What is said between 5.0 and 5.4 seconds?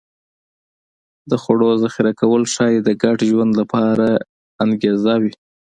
وي